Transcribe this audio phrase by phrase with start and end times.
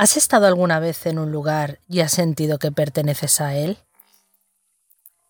[0.00, 3.76] ¿Has estado alguna vez en un lugar y has sentido que perteneces a él?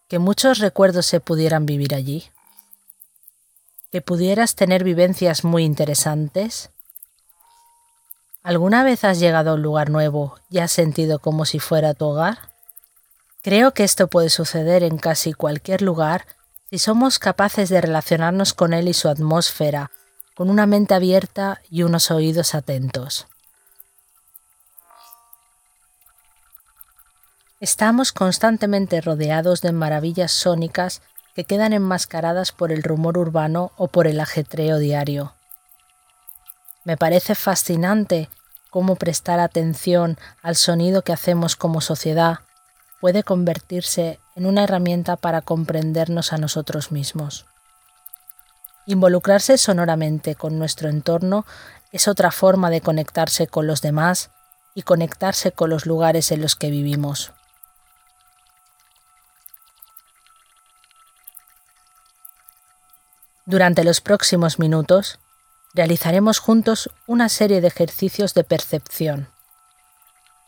[0.07, 2.31] ¿Que muchos recuerdos se pudieran vivir allí?
[3.91, 6.71] ¿Que pudieras tener vivencias muy interesantes?
[8.45, 12.05] ¿Alguna vez has llegado a un lugar nuevo y has sentido como si fuera tu
[12.05, 12.39] hogar?
[13.43, 16.27] Creo que esto puede suceder en casi cualquier lugar
[16.71, 19.91] si somos capaces de relacionarnos con él y su atmósfera,
[20.41, 23.27] con una mente abierta y unos oídos atentos.
[27.61, 31.03] Estamos constantemente rodeados de maravillas sónicas
[31.35, 35.35] que quedan enmascaradas por el rumor urbano o por el ajetreo diario.
[36.85, 38.31] Me parece fascinante
[38.71, 42.39] cómo prestar atención al sonido que hacemos como sociedad
[42.99, 47.45] puede convertirse en una herramienta para comprendernos a nosotros mismos.
[48.87, 51.45] Involucrarse sonoramente con nuestro entorno
[51.93, 54.31] es otra forma de conectarse con los demás
[54.75, 57.33] y conectarse con los lugares en los que vivimos.
[63.45, 65.19] Durante los próximos minutos
[65.75, 69.29] realizaremos juntos una serie de ejercicios de percepción.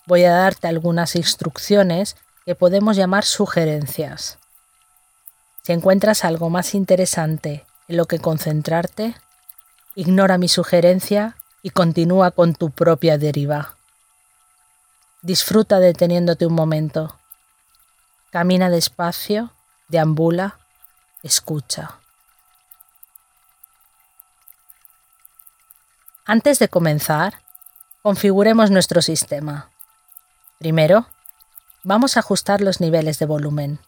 [0.07, 4.39] Voy a darte algunas instrucciones que podemos llamar sugerencias.
[5.63, 9.15] Si encuentras algo más interesante lo que concentrarte,
[9.95, 13.77] ignora mi sugerencia y continúa con tu propia deriva.
[15.21, 17.19] Disfruta deteniéndote un momento.
[18.31, 19.53] Camina despacio,
[19.89, 20.59] deambula,
[21.23, 21.99] escucha.
[26.25, 27.35] Antes de comenzar,
[28.03, 29.71] configuremos nuestro sistema.
[30.59, 31.07] Primero,
[31.85, 33.81] Vamos a ajustar los niveles de volumen.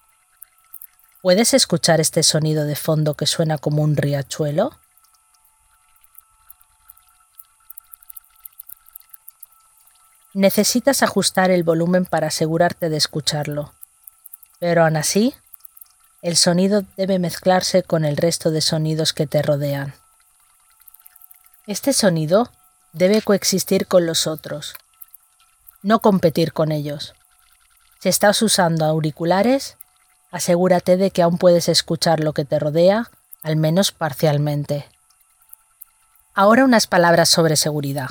[1.25, 4.79] ¿Puedes escuchar este sonido de fondo que suena como un riachuelo?
[10.35, 13.73] Necesitas ajustar el volumen para asegurarte de escucharlo,
[14.59, 15.35] pero aún así,
[16.21, 19.95] el sonido debe mezclarse con el resto de sonidos que te rodean.
[21.67, 22.53] Este sonido
[22.93, 24.75] debe coexistir con los otros,
[25.81, 27.15] no competir con ellos.
[28.01, 29.79] Si estás usando auriculares,
[30.35, 33.09] asegúrate de que aún puedes escuchar lo que te rodea,
[33.45, 34.85] al menos parcialmente.
[36.35, 38.11] Ahora unas palabras sobre seguridad.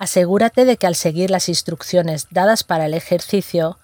[0.00, 3.78] Asegúrate de que al seguir las instrucciones dadas para el ejercicio,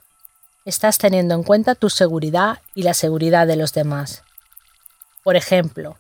[0.65, 4.25] estás teniendo en cuenta tu seguridad y la seguridad de los demás.
[5.23, 5.97] Por ejemplo,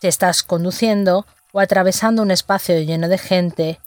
[0.00, 3.78] si estás conduciendo o atravesando un espacio lleno de gente,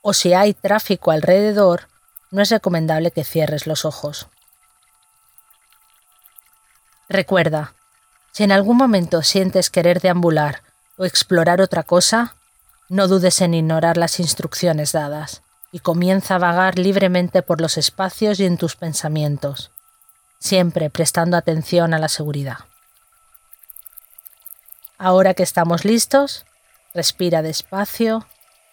[0.00, 1.88] o si hay tráfico alrededor,
[2.30, 4.28] no es recomendable que cierres los ojos.
[7.08, 7.74] Recuerda,
[8.32, 10.62] si en algún momento sientes querer deambular
[10.96, 12.34] o explorar otra cosa,
[12.88, 18.40] no dudes en ignorar las instrucciones dadas y comienza a vagar libremente por los espacios
[18.40, 19.70] y en tus pensamientos,
[20.38, 22.58] siempre prestando atención a la seguridad.
[24.98, 26.44] Ahora que estamos listos,
[26.94, 28.26] respira despacio,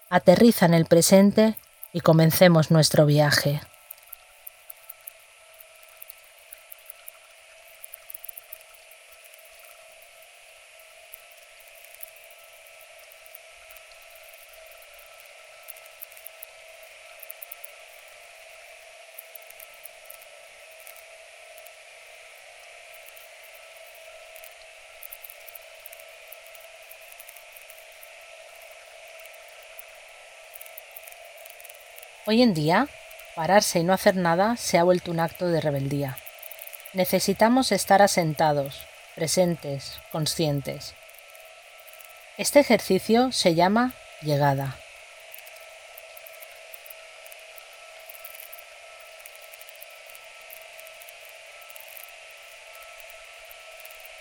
[0.10, 1.58] aterriza en el presente
[1.92, 3.62] y comencemos nuestro viaje.
[32.26, 32.88] Hoy en día,
[33.36, 36.18] pararse y no hacer nada se ha vuelto un acto de rebeldía.
[36.94, 38.82] Necesitamos estar asentados,
[39.14, 40.96] presentes, conscientes.
[42.38, 44.78] Este ejercicio se llama llegada.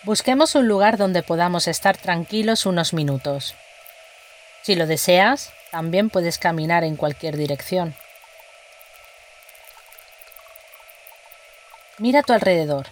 [0.03, 3.55] Busquemos un lugar donde podamos estar tranquilos unos minutos.
[4.63, 7.95] Si lo deseas, también puedes caminar en cualquier dirección.
[11.97, 12.89] Mira a tu alrededor.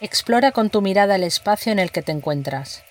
[0.00, 2.84] Explora con tu mirada el espacio en el que te encuentras.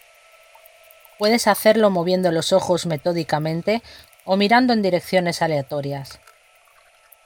[1.17, 3.81] Puedes hacerlo moviendo los ojos metódicamente
[4.25, 6.19] o mirando en direcciones aleatorias.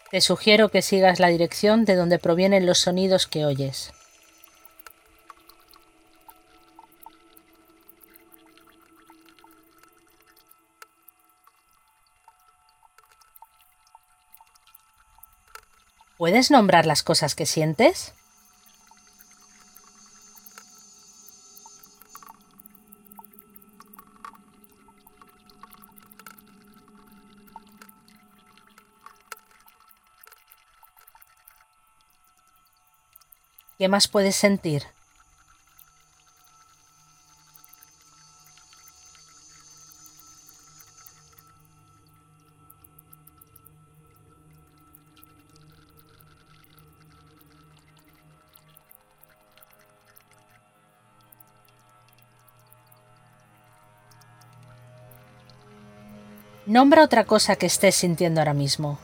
[0.09, 3.91] Te sugiero que sigas la dirección de donde provienen los sonidos que oyes.
[16.21, 18.13] ¿Puedes nombrar las cosas que sientes?
[33.79, 34.83] ¿Qué más puedes sentir?
[56.71, 58.97] Nombra otra cosa que estés sintiendo ahora mismo.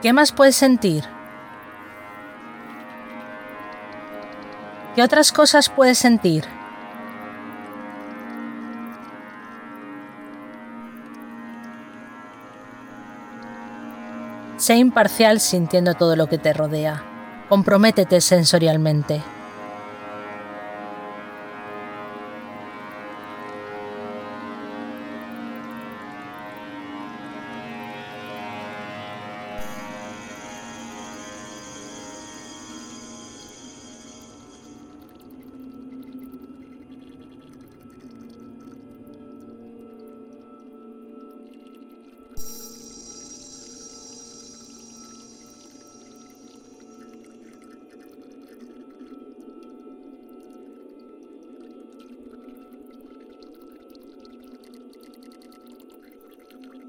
[0.00, 1.04] ¿Qué más puedes sentir?
[4.94, 6.46] ¿Qué otras cosas puedes sentir?
[14.64, 17.04] Sé imparcial sintiendo todo lo que te rodea.
[17.50, 19.22] Comprométete sensorialmente.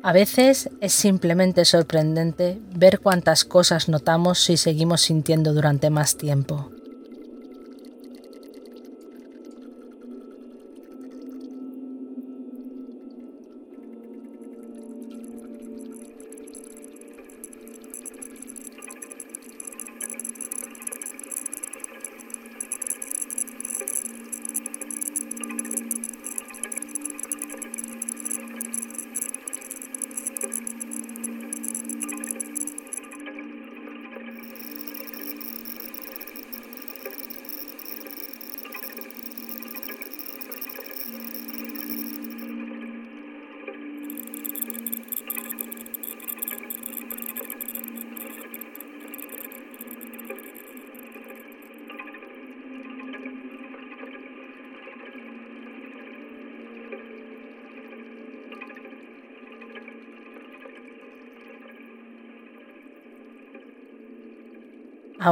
[0.06, 6.70] A veces es simplemente sorprendente ver cuántas cosas notamos si seguimos sintiendo durante más tiempo.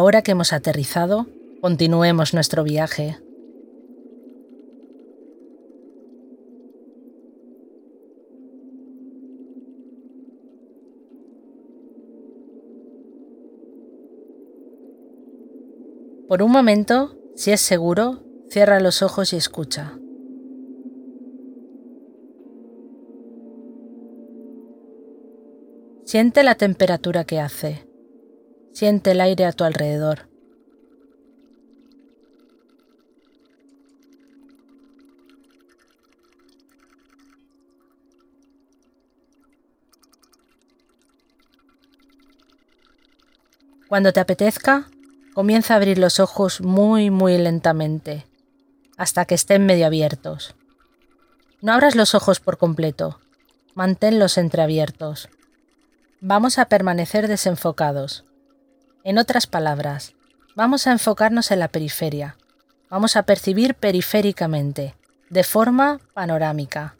[0.03, 1.27] Ahora que hemos aterrizado,
[1.61, 3.15] continuemos nuestro viaje.
[16.27, 19.97] Por un momento, si es seguro, cierra los ojos y escucha.
[26.03, 27.92] Siente la temperatura que hace.
[28.73, 30.27] Siente el aire a tu alrededor.
[43.87, 44.89] Cuando te apetezca,
[45.35, 48.25] comienza a abrir los ojos muy muy lentamente,
[48.97, 50.55] hasta que estén medio abiertos.
[51.61, 53.19] No abras los ojos por completo,
[53.75, 55.29] manténlos entreabiertos.
[56.21, 58.25] Vamos a permanecer desenfocados.
[59.05, 60.13] En otras palabras,
[60.55, 62.37] vamos a enfocarnos en la periferia.
[62.89, 64.95] Vamos a percibir periféricamente,
[65.29, 66.95] de forma panorámica.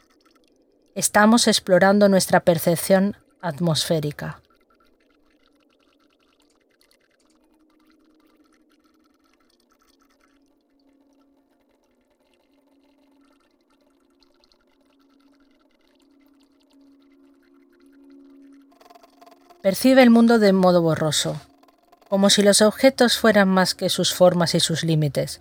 [0.94, 4.42] Estamos explorando nuestra percepción atmosférica.
[19.62, 21.40] Percibe el mundo de modo borroso,
[22.08, 25.40] como si los objetos fueran más que sus formas y sus límites,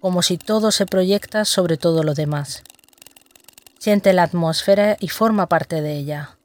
[0.00, 2.62] como si todo se proyecta sobre todo lo demás.
[3.78, 6.36] Siente la atmósfera y forma parte de ella.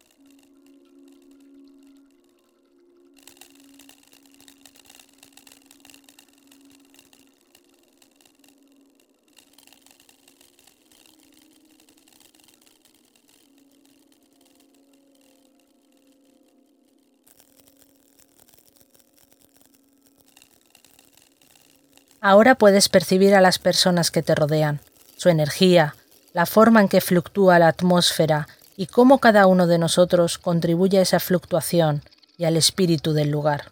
[22.22, 24.82] Ahora puedes percibir a las personas que te rodean,
[25.18, 25.96] su energía,
[26.34, 31.02] la forma en que fluctúa la atmósfera y cómo cada uno de nosotros contribuye a
[31.02, 32.02] esa fluctuación
[32.38, 33.72] y al espíritu del lugar.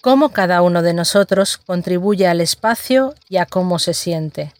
[0.00, 4.52] Cómo cada uno de nosotros contribuye al espacio y a cómo se siente.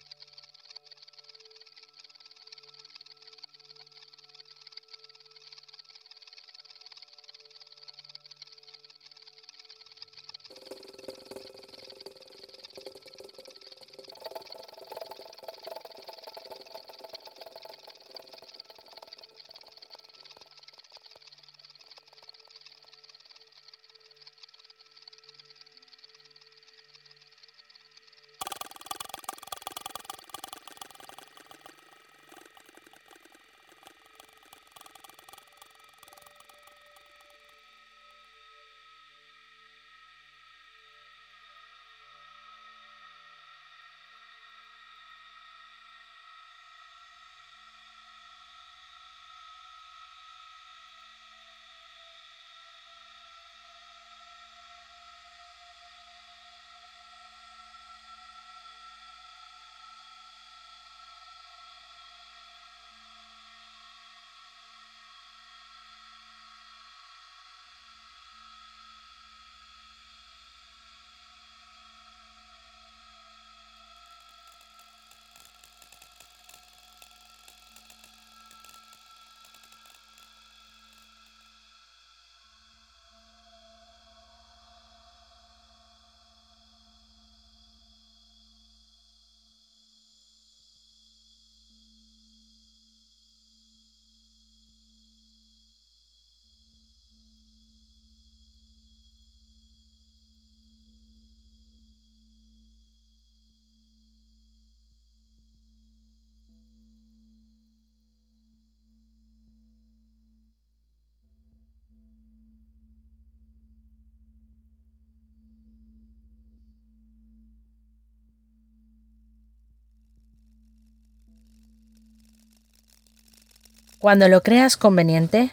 [123.99, 125.50] Cuando lo creas conveniente,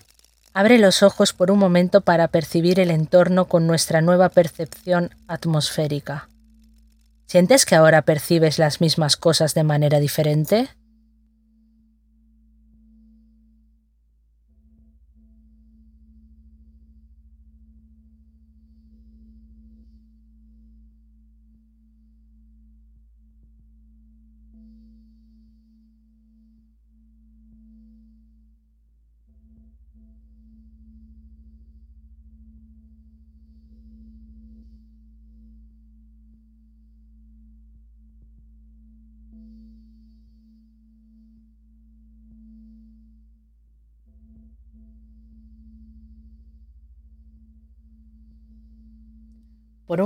[0.54, 6.30] abre los ojos por un momento para percibir el entorno con nuestra nueva percepción atmosférica.
[7.26, 10.70] ¿Sientes que ahora percibes las mismas cosas de manera diferente?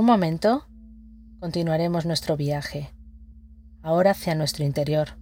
[0.00, 0.66] Un momento,
[1.40, 2.90] continuaremos nuestro viaje,
[3.82, 5.18] ahora hacia nuestro interior.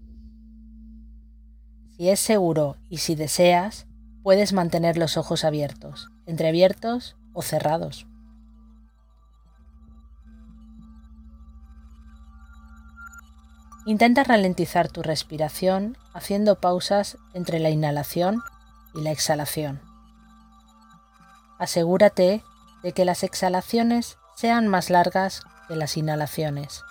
[1.97, 3.89] Si es seguro y si deseas,
[4.23, 8.07] puedes mantener los ojos abiertos, entreabiertos o cerrados.
[13.85, 18.43] Intenta ralentizar tu respiración haciendo pausas entre la inhalación
[18.95, 19.81] y la exhalación.
[21.59, 22.45] Asegúrate
[22.85, 26.85] de que las exhalaciones sean más largas que las inhalaciones.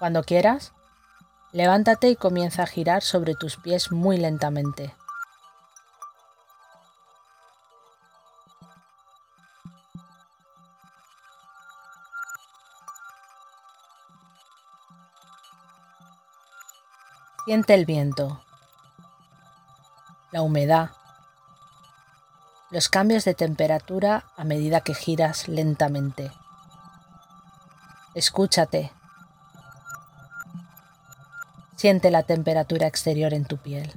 [0.00, 0.72] Cuando quieras,
[1.52, 4.96] levántate y comienza a girar sobre tus pies muy lentamente.
[17.44, 18.42] Siente el viento,
[20.32, 20.90] la humedad,
[22.70, 26.30] los cambios de temperatura a medida que giras lentamente.
[28.14, 28.92] Escúchate.
[31.76, 33.92] Siente la temperatura exterior en tu piel.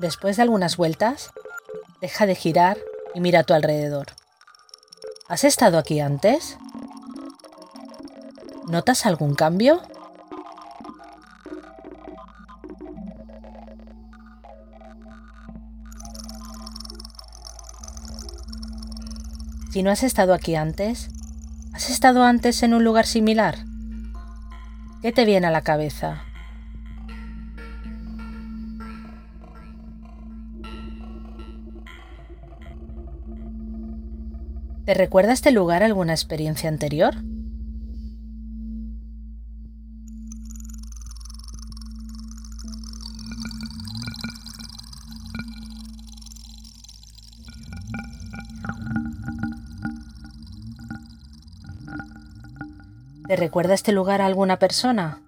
[0.00, 1.30] Después de algunas vueltas,
[2.00, 2.78] deja de girar
[3.14, 4.06] y mira a tu alrededor.
[5.28, 6.56] ¿Has estado aquí antes?
[8.66, 9.82] ¿Notas algún cambio?
[19.70, 21.10] Si no has estado aquí antes,
[21.74, 23.58] ¿has estado antes en un lugar similar?
[25.02, 26.22] ¿Qué te viene a la cabeza?
[34.90, 37.14] ¿Te recuerda este lugar alguna experiencia anterior?
[53.28, 55.20] ¿Te recuerda este lugar a alguna persona?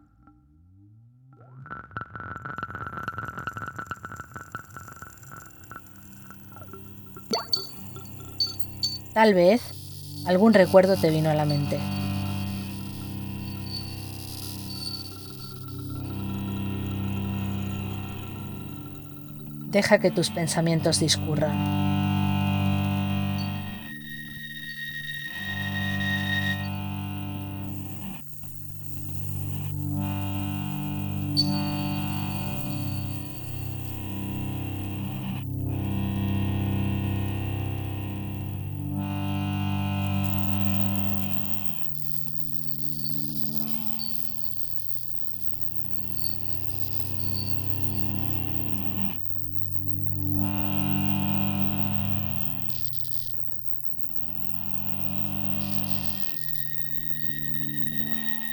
[9.22, 9.62] Tal vez
[10.26, 11.78] algún recuerdo te vino a la mente.
[19.70, 21.81] Deja que tus pensamientos discurran.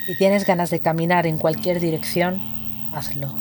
[0.09, 2.41] Si tienes ganas de caminar en cualquier dirección,
[2.95, 3.31] hazlo.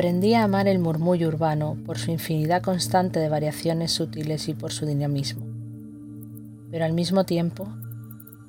[0.00, 4.72] Aprendí a amar el murmullo urbano por su infinidad constante de variaciones sutiles y por
[4.72, 5.44] su dinamismo.
[6.70, 7.68] Pero al mismo tiempo,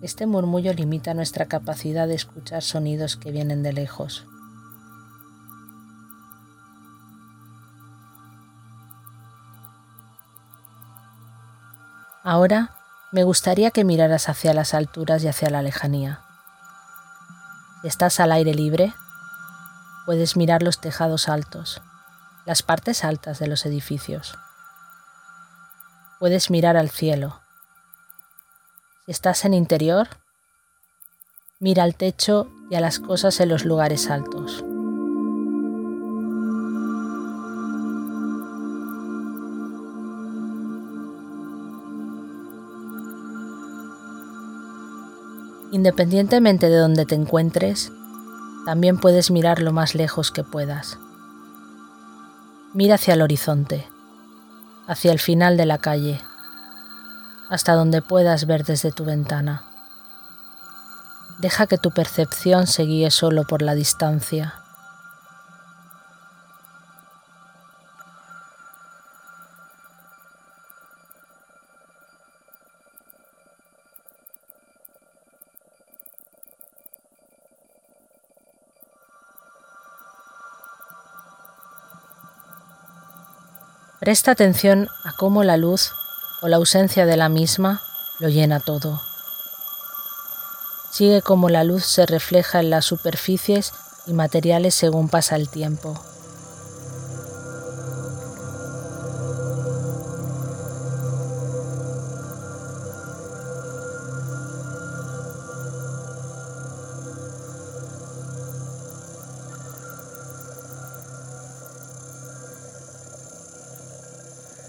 [0.01, 4.25] este murmullo limita nuestra capacidad de escuchar sonidos que vienen de lejos.
[12.23, 12.75] Ahora
[13.11, 16.21] me gustaría que miraras hacia las alturas y hacia la lejanía.
[17.81, 18.93] Si estás al aire libre,
[20.05, 21.81] puedes mirar los tejados altos,
[22.45, 24.37] las partes altas de los edificios.
[26.19, 27.41] Puedes mirar al cielo.
[29.05, 30.07] Si estás en interior,
[31.59, 34.63] mira al techo y a las cosas en los lugares altos.
[45.71, 47.91] Independientemente de donde te encuentres,
[48.65, 50.97] también puedes mirar lo más lejos que puedas.
[52.73, 53.87] Mira hacia el horizonte,
[54.87, 56.21] hacia el final de la calle,
[57.49, 59.63] hasta donde puedas ver desde tu ventana.
[61.39, 64.60] Deja que tu percepción se guíe solo por la distancia
[84.01, 85.93] Presta atención a cómo la luz
[86.41, 87.83] o la ausencia de la misma
[88.17, 88.99] lo llena todo.
[90.89, 93.73] Sigue cómo la luz se refleja en las superficies
[94.07, 96.03] y materiales según pasa el tiempo.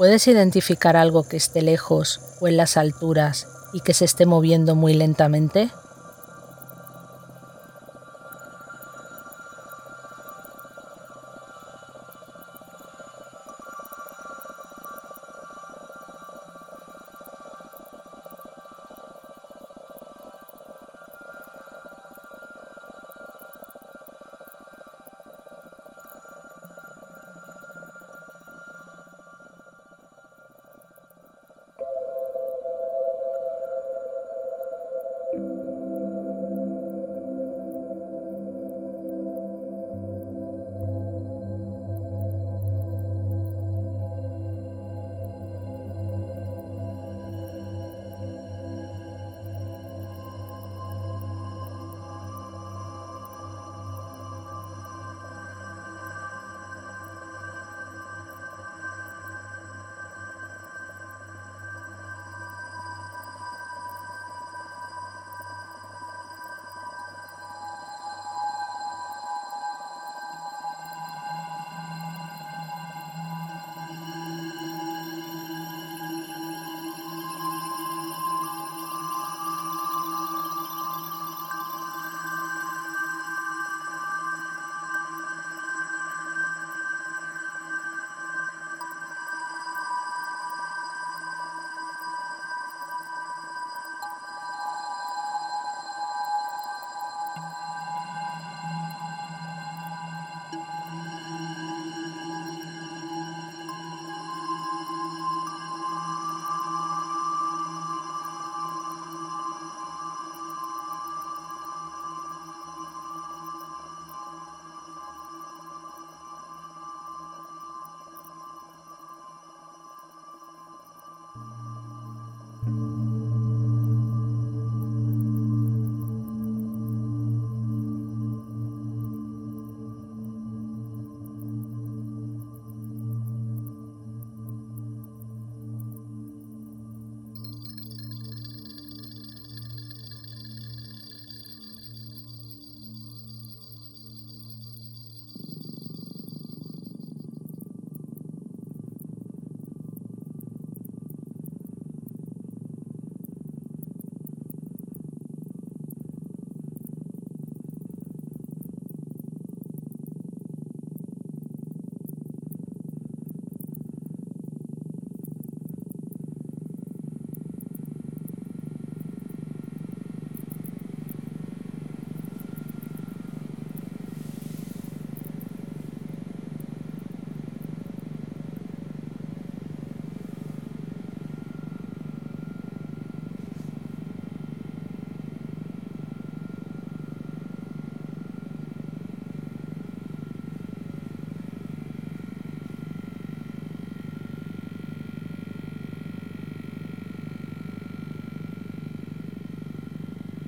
[0.03, 4.75] ¿Puedes identificar algo que esté lejos o en las alturas y que se esté moviendo
[4.75, 5.71] muy lentamente?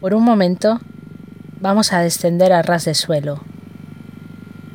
[0.04, 0.80] Por un momento,
[1.60, 3.40] vamos a descender a ras de suelo.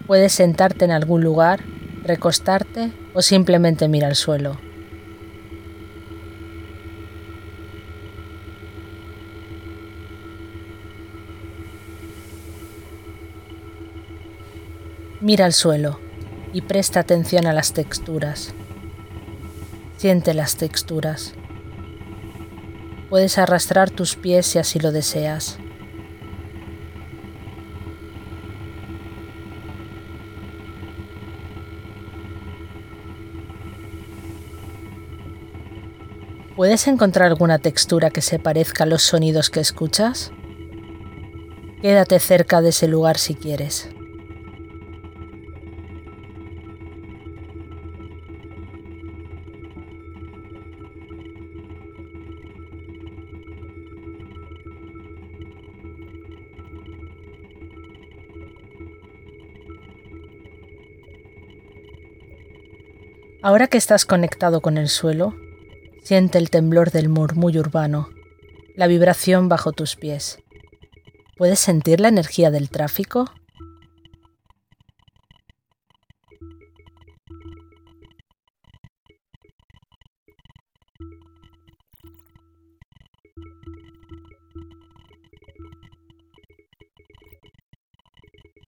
[0.08, 1.60] Puedes sentarte en algún lugar,
[2.04, 4.60] recostarte o simplemente mirar al suelo.
[15.22, 16.00] Mira al suelo
[16.54, 18.56] y presta atención a las texturas.
[19.98, 21.36] Siente las texturas.
[23.10, 25.58] Puedes arrastrar tus pies si así lo deseas.
[36.56, 40.32] ¿Puedes encontrar alguna textura que se parezca a los sonidos que escuchas?
[41.82, 43.90] Quédate cerca de ese lugar si quieres.
[63.42, 65.34] Ahora que estás conectado con el suelo,
[66.04, 68.10] siente el temblor del murmullo urbano,
[68.76, 70.40] la vibración bajo tus pies.
[71.38, 73.32] ¿Puedes sentir la energía del tráfico?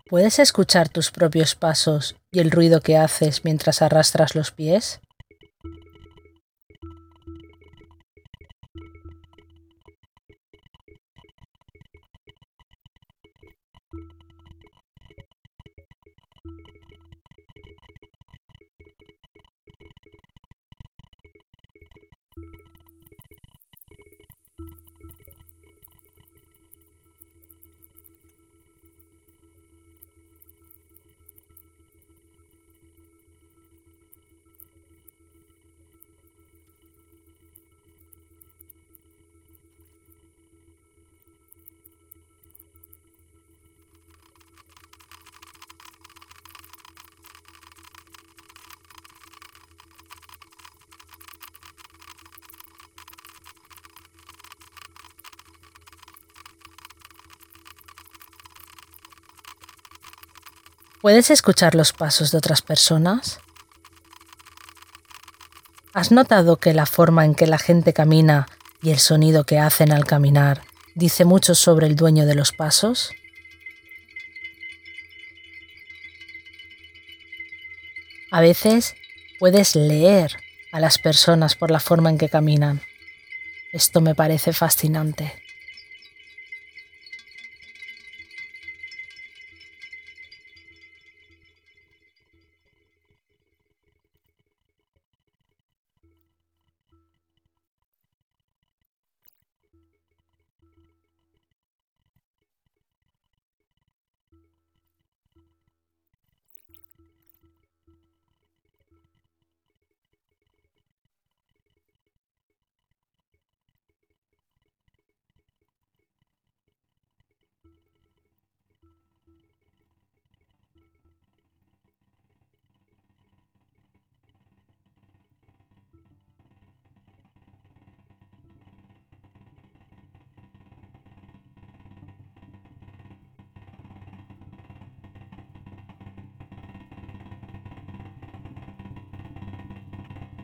[0.09, 5.01] ¿Puedes escuchar tus propios pasos y el ruido que haces mientras arrastras los pies?
[61.01, 63.39] ¿Puedes escuchar los pasos de otras personas?
[65.93, 68.47] ¿Has notado que la forma en que la gente camina
[68.83, 70.61] y el sonido que hacen al caminar
[70.93, 73.11] dice mucho sobre el dueño de los pasos?
[78.29, 78.93] A veces
[79.39, 80.37] puedes leer
[80.71, 82.79] a las personas por la forma en que caminan.
[83.73, 85.40] Esto me parece fascinante.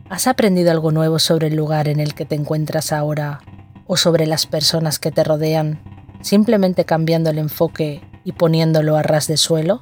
[0.09, 3.41] ¿Has aprendido algo nuevo sobre el lugar en el que te encuentras ahora
[3.87, 5.81] o sobre las personas que te rodean,
[6.21, 9.81] simplemente cambiando el enfoque y poniéndolo a ras de suelo?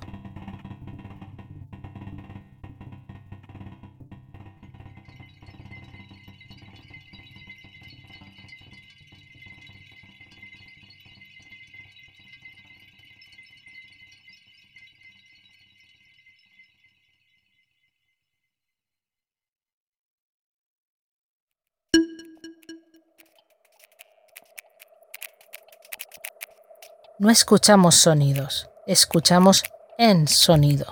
[27.26, 29.64] No escuchamos sonidos, escuchamos
[29.98, 30.86] en sonido.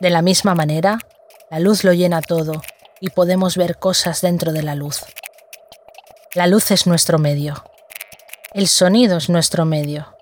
[0.00, 0.98] De la misma manera,
[1.52, 2.60] la luz lo llena todo
[2.98, 5.04] y podemos ver cosas dentro de la luz.
[6.34, 7.62] La luz es nuestro medio.
[8.54, 10.16] El sonido es nuestro medio.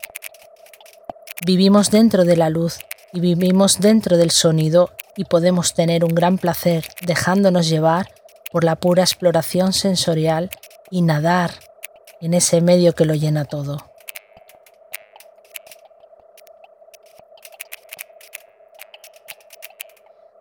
[1.41, 2.79] Vivimos dentro de la luz
[3.15, 8.13] y vivimos dentro del sonido y podemos tener un gran placer dejándonos llevar
[8.53, 10.51] por la pura exploración sensorial
[10.91, 11.53] y nadar
[12.21, 13.88] en ese medio que lo llena todo.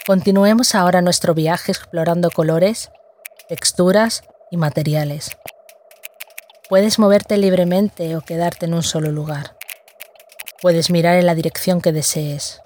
[0.08, 2.91] Continuemos ahora nuestro viaje explorando colores,
[3.50, 5.38] texturas y materiales.
[6.70, 9.58] Puedes moverte libremente o quedarte en un solo lugar.
[10.62, 12.62] Puedes mirar en la dirección que desees.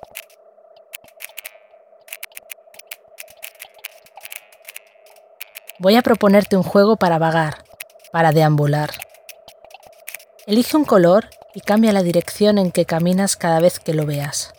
[5.80, 7.64] Voy a proponerte un juego para vagar,
[8.12, 8.92] para deambular.
[10.46, 14.54] Elige un color y cambia la dirección en que caminas cada vez que lo veas.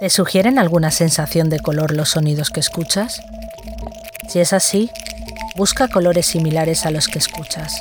[0.00, 3.20] ¿Te sugieren alguna sensación de color los sonidos que escuchas?
[4.30, 4.90] Si es así,
[5.56, 7.74] busca colores similares a los que escuchas.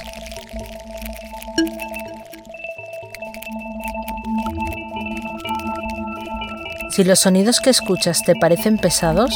[6.92, 9.34] Si los sonidos que escuchas te parecen pesados,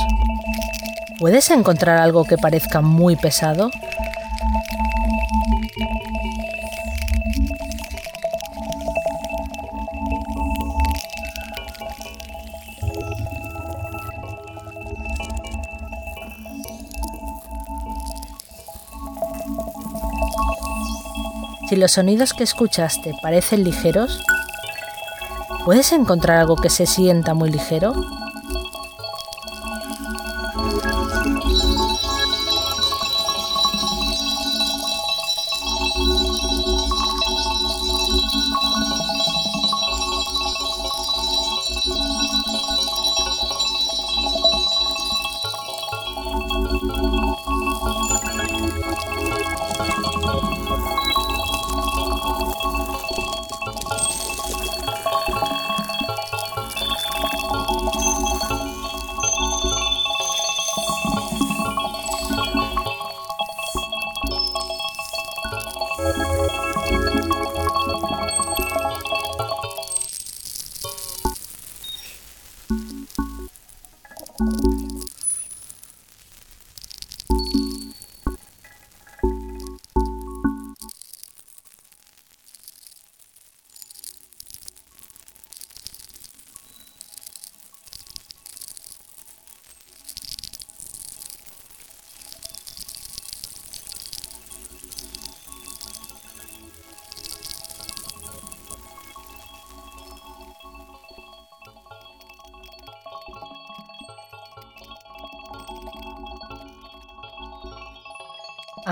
[1.19, 3.72] ¿puedes encontrar algo que parezca muy pesado?
[21.73, 24.23] Si los sonidos que escuchaste parecen ligeros,
[25.65, 27.95] ¿puedes encontrar algo que se sienta muy ligero?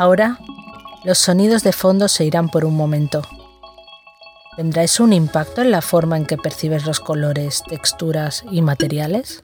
[0.01, 0.39] Ahora,
[1.03, 3.21] los sonidos de fondo se irán por un momento.
[4.57, 9.43] ¿Tendrá eso un impacto en la forma en que percibes los colores, texturas y materiales?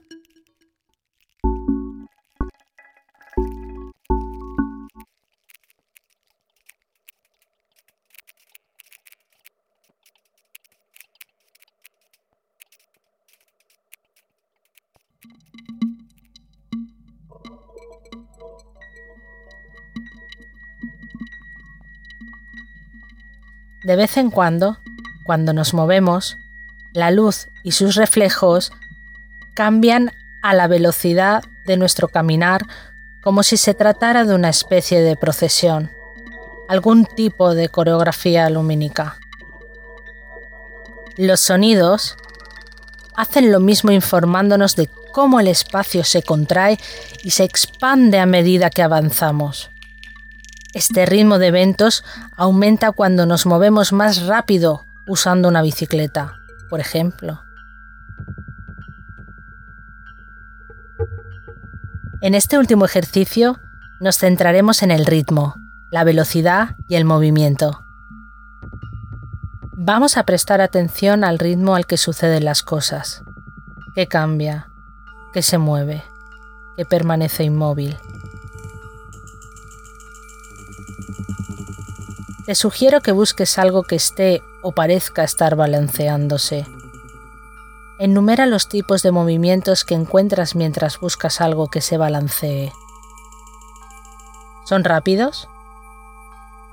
[23.88, 24.80] De vez en cuando,
[25.23, 26.38] cuando nos movemos,
[26.91, 28.73] la luz y sus reflejos
[29.54, 32.63] cambian a la velocidad de nuestro caminar
[33.23, 35.89] como si se tratara de una especie de procesión,
[36.67, 39.19] algún tipo de coreografía lumínica.
[41.15, 42.17] Los sonidos
[43.15, 46.78] hacen lo mismo informándonos de cómo el espacio se contrae
[47.23, 49.71] y se expande a medida que avanzamos.
[50.73, 52.03] Este ritmo de eventos
[52.36, 56.34] aumenta cuando nos movemos más rápido usando una bicicleta,
[56.69, 57.41] por ejemplo.
[62.21, 63.60] En este último ejercicio
[63.99, 65.56] nos centraremos en el ritmo,
[65.91, 67.84] la velocidad y el movimiento.
[69.73, 73.24] Vamos a prestar atención al ritmo al que suceden las cosas,
[73.95, 74.70] que cambia,
[75.32, 76.03] que se mueve,
[76.76, 77.97] que permanece inmóvil.
[82.48, 86.66] Te sugiero que busques algo que esté o parezca estar balanceándose.
[88.00, 92.72] Enumera los tipos de movimientos que encuentras mientras buscas algo que se balancee.
[94.64, 95.50] ¿Son rápidos?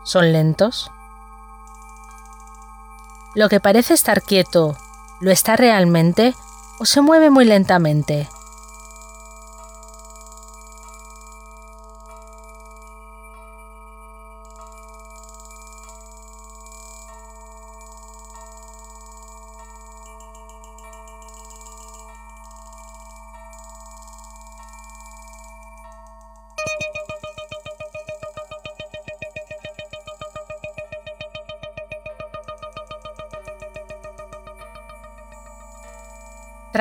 [0.05, 0.93] ¿Son lentos?
[3.35, 4.77] ¿Lo que parece estar quieto,
[5.21, 6.37] lo está realmente
[6.79, 8.29] o se mueve muy lentamente?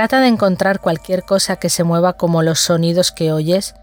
[0.03, 3.73] Trata de encontrar cualquier cosa que se mueva como los sonidos que oyes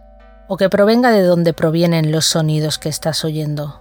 [0.49, 3.81] o que provenga de donde provienen los sonidos que estás oyendo.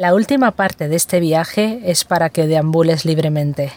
[0.00, 3.70] La última parte de este viaje es para que deambules libremente,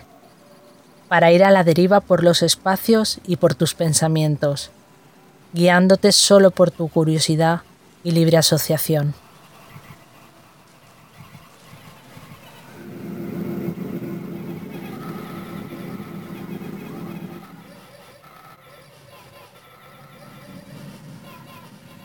[1.09, 4.71] para ir a la deriva por los espacios y por tus pensamientos,
[5.51, 7.63] guiándote solo por tu curiosidad
[8.05, 9.13] y libre asociación.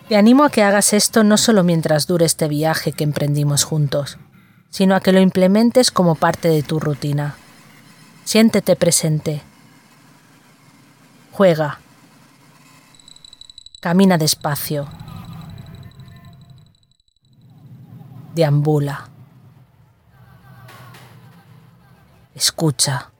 [0.09, 4.17] Te animo a que hagas esto no solo mientras dure este viaje que emprendimos juntos,
[4.71, 7.37] sino a que lo implementes como parte de tu rutina.
[8.25, 9.43] Siéntete presente.
[11.33, 11.81] Juega.
[13.81, 14.89] Camina despacio.
[18.35, 19.11] Deambula.
[22.35, 23.11] Escucha.